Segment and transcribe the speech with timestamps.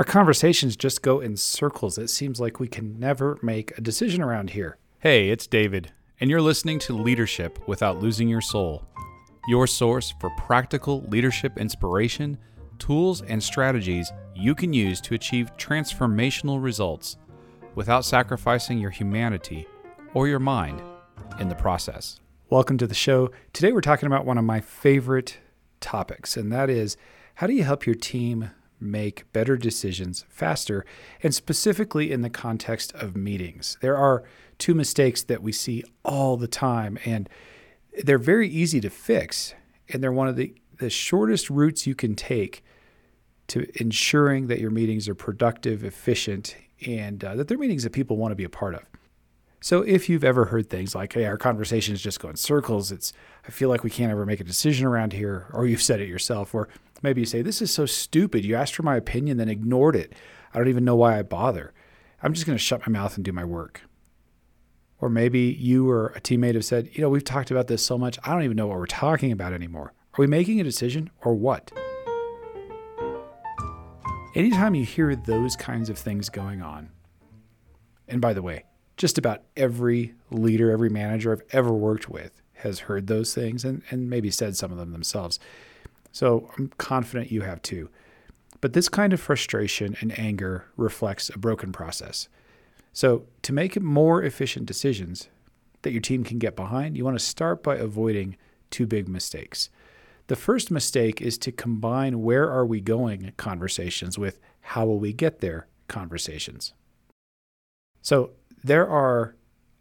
[0.00, 1.98] Our conversations just go in circles.
[1.98, 4.78] It seems like we can never make a decision around here.
[5.00, 8.82] Hey, it's David, and you're listening to Leadership Without Losing Your Soul,
[9.46, 12.38] your source for practical leadership inspiration,
[12.78, 17.18] tools, and strategies you can use to achieve transformational results
[17.74, 19.68] without sacrificing your humanity
[20.14, 20.80] or your mind
[21.40, 22.20] in the process.
[22.48, 23.32] Welcome to the show.
[23.52, 25.36] Today we're talking about one of my favorite
[25.80, 26.96] topics, and that is
[27.34, 30.84] how do you help your team make better decisions faster,
[31.22, 33.76] and specifically in the context of meetings.
[33.80, 34.24] There are
[34.58, 37.28] two mistakes that we see all the time, and
[38.04, 39.54] they're very easy to fix,
[39.88, 42.62] and they're one of the, the shortest routes you can take
[43.48, 48.16] to ensuring that your meetings are productive, efficient, and uh, that they're meetings that people
[48.16, 48.89] want to be a part of.
[49.62, 53.12] So if you've ever heard things like, hey, our conversations just go in circles, it's
[53.46, 56.08] I feel like we can't ever make a decision around here, or you've said it
[56.08, 56.68] yourself, or
[57.02, 58.44] maybe you say, This is so stupid.
[58.44, 60.14] You asked for my opinion, then ignored it.
[60.54, 61.74] I don't even know why I bother.
[62.22, 63.82] I'm just gonna shut my mouth and do my work.
[64.98, 67.98] Or maybe you or a teammate have said, you know, we've talked about this so
[67.98, 69.92] much, I don't even know what we're talking about anymore.
[70.14, 71.70] Are we making a decision or what?
[74.34, 76.90] Anytime you hear those kinds of things going on,
[78.08, 78.64] and by the way,
[79.00, 83.80] just about every leader, every manager I've ever worked with has heard those things and,
[83.88, 85.40] and maybe said some of them themselves.
[86.12, 87.88] So I'm confident you have too.
[88.60, 92.28] But this kind of frustration and anger reflects a broken process.
[92.92, 95.30] So, to make more efficient decisions
[95.80, 98.36] that your team can get behind, you want to start by avoiding
[98.68, 99.70] two big mistakes.
[100.26, 105.14] The first mistake is to combine where are we going conversations with how will we
[105.14, 106.74] get there conversations.
[108.02, 109.34] So, there are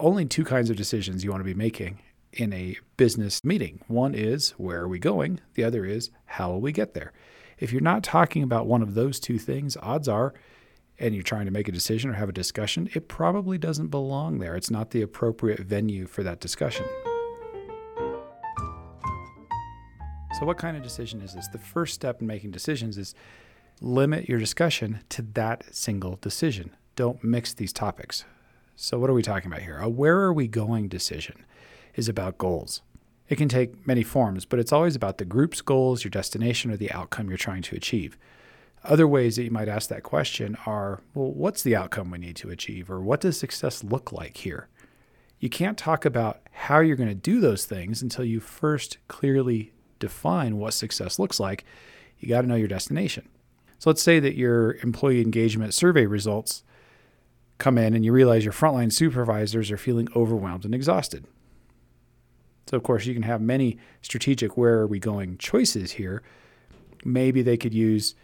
[0.00, 2.00] only two kinds of decisions you want to be making
[2.32, 3.80] in a business meeting.
[3.88, 5.40] One is where are we going?
[5.54, 7.12] The other is how will we get there?
[7.58, 10.32] If you're not talking about one of those two things, odds are,
[10.98, 14.38] and you're trying to make a decision or have a discussion, it probably doesn't belong
[14.38, 14.56] there.
[14.56, 16.86] It's not the appropriate venue for that discussion.
[20.38, 21.46] So, what kind of decision is this?
[21.48, 23.14] The first step in making decisions is
[23.80, 26.74] limit your discussion to that single decision.
[26.96, 28.24] Don't mix these topics.
[28.74, 29.78] So, what are we talking about here?
[29.78, 31.44] A where are we going decision
[31.94, 32.82] is about goals.
[33.28, 36.76] It can take many forms, but it's always about the group's goals, your destination, or
[36.76, 38.16] the outcome you're trying to achieve.
[38.84, 42.36] Other ways that you might ask that question are well, what's the outcome we need
[42.36, 44.68] to achieve, or what does success look like here?
[45.38, 49.72] You can't talk about how you're going to do those things until you first clearly
[49.98, 51.64] define what success looks like.
[52.18, 53.28] You got to know your destination.
[53.78, 56.62] So let's say that your employee engagement survey results
[57.62, 61.24] come in and you realize your frontline supervisors are feeling overwhelmed and exhausted.
[62.66, 66.22] So, of course, you can have many strategic where are we going choices here.
[67.04, 68.16] Maybe they could use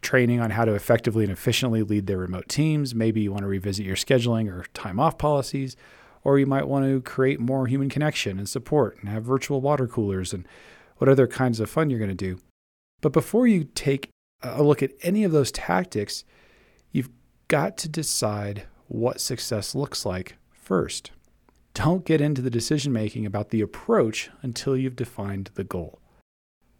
[0.00, 2.94] training on how to effectively and efficiently lead their remote teams.
[2.94, 5.76] Maybe you want to revisit your scheduling or time off policies,
[6.22, 9.88] or you might want to create more human connection and support and have virtual water
[9.88, 10.46] coolers and
[10.98, 12.38] what other kinds of fun you're going to do.
[13.00, 14.08] But before you take
[14.42, 16.24] a look at any of those tactics,
[17.50, 21.10] got to decide what success looks like first.
[21.74, 25.98] Don't get into the decision making about the approach until you've defined the goal.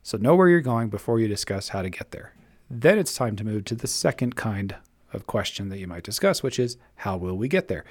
[0.04, 2.34] So, know where you're going before you discuss how to get there.
[2.70, 4.76] Then it's time to move to the second kind
[5.12, 7.84] of question that you might discuss, which is how will we get there?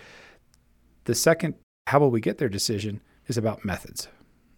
[1.04, 1.56] The second
[1.88, 4.08] how will we get there decision is about methods.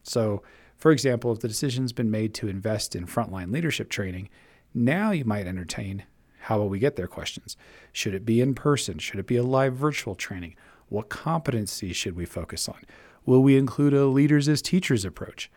[0.03, 0.43] So,
[0.77, 4.29] for example, if the decision's been made to invest in frontline leadership training,
[4.75, 6.03] now you might entertain
[6.41, 7.55] how will we get there questions.
[7.91, 8.97] Should it be in person?
[8.99, 10.55] Should it be a live virtual training?
[10.89, 12.81] What competencies should we focus on?
[13.25, 15.49] Will we include a leaders as teachers approach?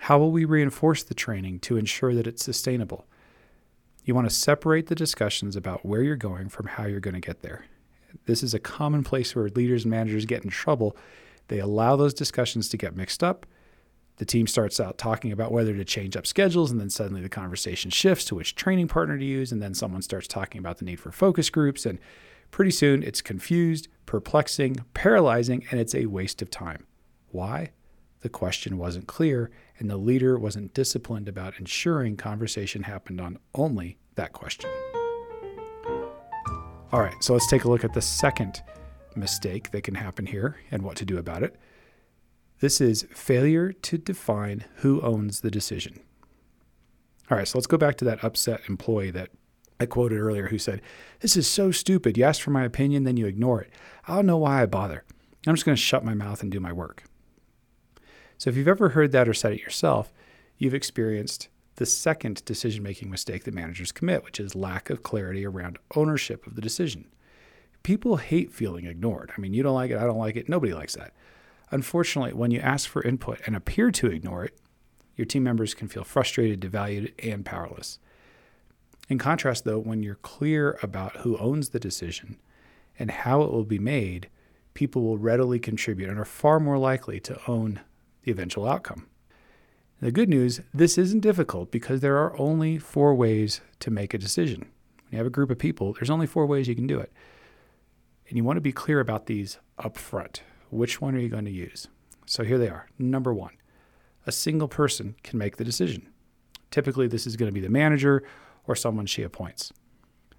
[0.00, 3.06] How will we reinforce the training to ensure that it's sustainable?
[4.04, 7.20] You want to separate the discussions about where you're going from how you're going to
[7.20, 7.64] get there.
[8.26, 10.96] This is a common place where leaders and managers get in trouble.
[11.48, 13.46] They allow those discussions to get mixed up.
[14.16, 17.28] The team starts out talking about whether to change up schedules, and then suddenly the
[17.28, 20.84] conversation shifts to which training partner to use, and then someone starts talking about the
[20.84, 21.98] need for focus groups, and
[22.54, 26.86] Pretty soon, it's confused, perplexing, paralyzing, and it's a waste of time.
[27.32, 27.72] Why?
[28.20, 29.50] The question wasn't clear,
[29.80, 34.70] and the leader wasn't disciplined about ensuring conversation happened on only that question.
[36.92, 38.62] All right, so let's take a look at the second
[39.16, 41.56] mistake that can happen here and what to do about it.
[42.64, 46.00] This is failure to define who owns the decision.
[47.30, 49.28] All right, so let's go back to that upset employee that
[49.78, 50.80] I quoted earlier who said,
[51.20, 52.16] This is so stupid.
[52.16, 53.70] You ask for my opinion, then you ignore it.
[54.08, 55.04] I don't know why I bother.
[55.46, 57.04] I'm just going to shut my mouth and do my work.
[58.38, 60.10] So if you've ever heard that or said it yourself,
[60.56, 65.44] you've experienced the second decision making mistake that managers commit, which is lack of clarity
[65.44, 67.10] around ownership of the decision.
[67.82, 69.32] People hate feeling ignored.
[69.36, 71.12] I mean, you don't like it, I don't like it, nobody likes that.
[71.74, 74.56] Unfortunately, when you ask for input and appear to ignore it,
[75.16, 77.98] your team members can feel frustrated, devalued, and powerless.
[79.08, 82.38] In contrast, though, when you're clear about who owns the decision
[82.96, 84.28] and how it will be made,
[84.74, 87.80] people will readily contribute and are far more likely to own
[88.22, 89.08] the eventual outcome.
[90.00, 94.18] The good news this isn't difficult because there are only four ways to make a
[94.18, 94.60] decision.
[94.60, 97.12] When you have a group of people, there's only four ways you can do it.
[98.28, 100.44] And you want to be clear about these up front.
[100.74, 101.86] Which one are you going to use?
[102.26, 102.88] So here they are.
[102.98, 103.52] Number one,
[104.26, 106.08] a single person can make the decision.
[106.72, 108.24] Typically, this is going to be the manager
[108.66, 109.72] or someone she appoints.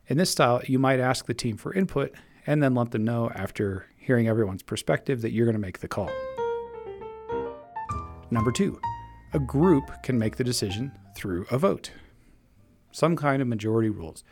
[0.07, 2.13] In this style, you might ask the team for input
[2.45, 5.87] and then let them know after hearing everyone's perspective that you're going to make the
[5.87, 6.11] call.
[8.29, 8.77] Number two,
[9.31, 11.91] a group can make the decision through a vote.
[12.91, 14.25] Some kind of majority rules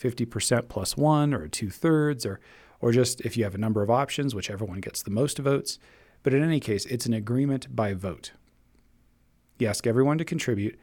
[0.00, 2.40] 50% plus one, or two thirds, or,
[2.80, 5.78] or just if you have a number of options, whichever one gets the most votes.
[6.22, 8.32] But in any case, it's an agreement by vote.
[9.58, 10.78] You ask everyone to contribute.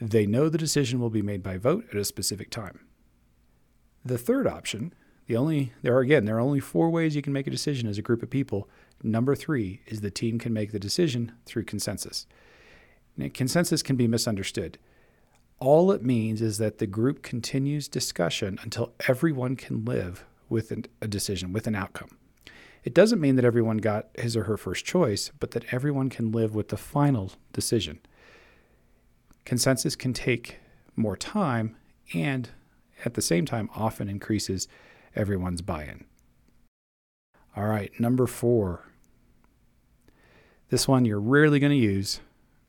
[0.00, 2.80] They know the decision will be made by vote at a specific time.
[4.04, 4.92] The third option,
[5.26, 7.88] the only there are again, there are only four ways you can make a decision
[7.88, 8.68] as a group of people.
[9.02, 12.26] Number three is the team can make the decision through consensus.
[13.16, 14.78] Now, consensus can be misunderstood.
[15.58, 20.84] All it means is that the group continues discussion until everyone can live with an,
[21.00, 22.16] a decision, with an outcome.
[22.84, 26.30] It doesn't mean that everyone got his or her first choice, but that everyone can
[26.30, 27.98] live with the final decision.
[29.44, 30.58] Consensus can take
[30.94, 31.76] more time
[32.14, 32.50] and
[33.04, 34.68] at the same time often increases
[35.14, 36.04] everyone's buy in.
[37.56, 38.84] All right, number four.
[40.68, 42.20] This one you're rarely going to use,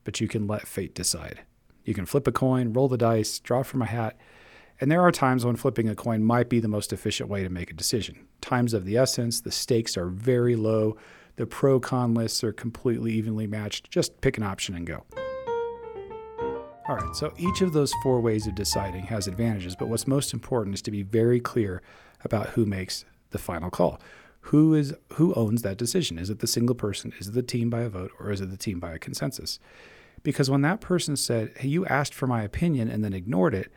[0.04, 1.42] but you can let fate decide.
[1.84, 4.18] You can flip a coin, roll the dice, draw from a hat,
[4.80, 7.50] and there are times when flipping a coin might be the most efficient way to
[7.50, 8.28] make a decision.
[8.42, 10.98] Times of the essence, the stakes are very low,
[11.38, 13.90] the pro con lists are completely evenly matched.
[13.92, 15.06] Just pick an option and go.
[16.90, 20.34] All right, so each of those four ways of deciding has advantages, but what's most
[20.34, 21.82] important is to be very clear
[22.24, 24.00] about who makes the final call.
[24.42, 26.18] Who is who owns that decision?
[26.18, 27.12] Is it the single person?
[27.20, 29.60] Is it the team by a vote or is it the team by a consensus?
[30.24, 33.70] Because when that person said, "Hey, you asked for my opinion and then ignored it,"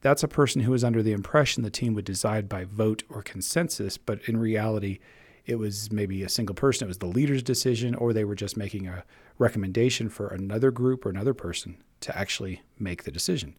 [0.00, 3.22] that's a person who was under the impression the team would decide by vote or
[3.22, 4.98] consensus, but in reality,
[5.44, 8.56] it was maybe a single person, it was the leader's decision, or they were just
[8.56, 9.04] making a
[9.38, 13.56] recommendation for another group or another person to actually make the decision.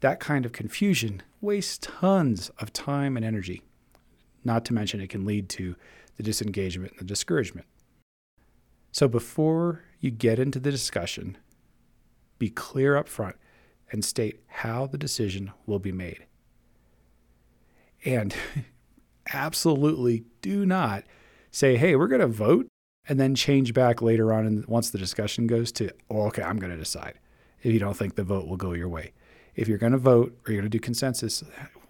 [0.00, 3.62] That kind of confusion wastes tons of time and energy,
[4.44, 5.74] not to mention it can lead to
[6.16, 7.66] the disengagement and the discouragement.
[8.92, 11.36] So before you get into the discussion,
[12.38, 13.36] be clear up front
[13.90, 16.26] and state how the decision will be made.
[18.04, 18.34] And
[19.32, 21.04] absolutely do not
[21.50, 22.68] say, hey, we're going to vote
[23.08, 24.46] and then change back later on.
[24.46, 27.18] And once the discussion goes to, oh, okay, I'm going to decide
[27.62, 29.12] if you don't think the vote will go your way.
[29.54, 31.42] If you're going to vote or you're going to do consensus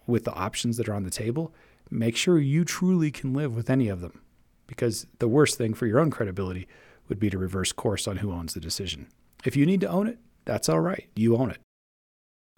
[0.07, 1.53] with the options that are on the table,
[1.91, 4.21] make sure you truly can live with any of them.
[4.65, 6.67] Because the worst thing for your own credibility
[7.07, 9.07] would be to reverse course on who owns the decision.
[9.45, 11.07] If you need to own it, that's all right.
[11.15, 11.59] You own it.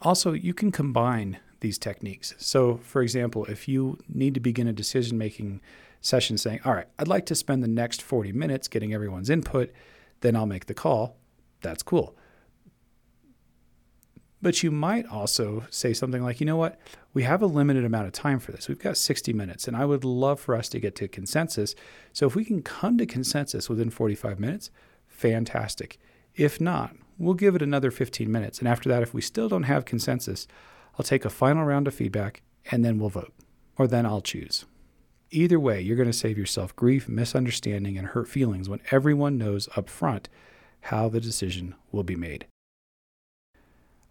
[0.01, 2.33] Also, you can combine these techniques.
[2.37, 5.61] So, for example, if you need to begin a decision making
[6.01, 9.71] session saying, All right, I'd like to spend the next 40 minutes getting everyone's input,
[10.21, 11.17] then I'll make the call,
[11.61, 12.15] that's cool.
[14.41, 16.79] But you might also say something like, you know what?
[17.13, 18.67] We have a limited amount of time for this.
[18.67, 21.75] We've got 60 minutes, and I would love for us to get to consensus.
[22.11, 24.71] So if we can come to consensus within 45 minutes,
[25.07, 25.99] fantastic.
[26.35, 28.59] If not, we'll give it another 15 minutes.
[28.59, 30.47] And after that, if we still don't have consensus,
[30.97, 33.33] I'll take a final round of feedback and then we'll vote.
[33.77, 34.65] Or then I'll choose.
[35.29, 39.69] Either way, you're going to save yourself grief, misunderstanding, and hurt feelings when everyone knows
[39.77, 40.27] up front
[40.81, 42.45] how the decision will be made.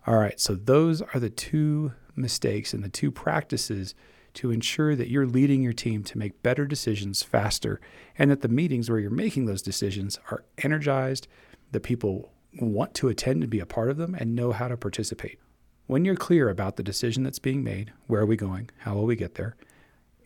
[0.07, 3.95] All right, so those are the two mistakes and the two practices
[4.35, 7.81] to ensure that you're leading your team to make better decisions faster
[8.17, 11.29] and that the meetings where you're making those decisions are energized,
[11.73, 14.76] that people want to attend and be a part of them and know how to
[14.76, 15.38] participate.
[15.87, 19.07] When you're clear about the decision that's being made, where are we going, how will
[19.07, 19.57] we get there,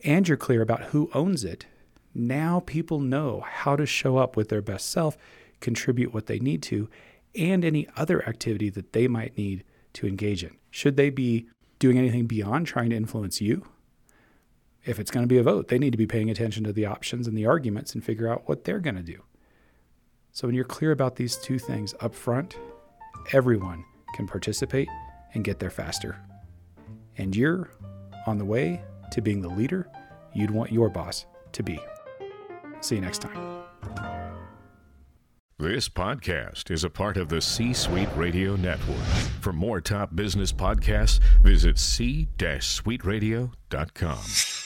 [0.03, 1.65] and you're clear about who owns it,
[2.13, 5.17] now people know how to show up with their best self,
[5.59, 6.89] contribute what they need to,
[7.35, 9.63] and any other activity that they might need
[9.93, 10.55] to engage in.
[10.71, 11.47] Should they be
[11.79, 13.65] doing anything beyond trying to influence you?
[14.85, 16.85] If it's going to be a vote, they need to be paying attention to the
[16.85, 19.23] options and the arguments and figure out what they're going to do.
[20.35, 22.59] So when you're clear about these two things up front,
[23.31, 24.89] everyone can participate
[25.33, 26.19] and get there faster.
[27.17, 27.71] And you're
[28.27, 29.89] on the way to being the leader
[30.33, 31.79] you'd want your boss to be.
[32.81, 33.63] See you next time.
[35.57, 39.05] This podcast is a part of the C Suite Radio Network.
[39.39, 44.64] For more top business podcasts, visit c-suiteradio.com.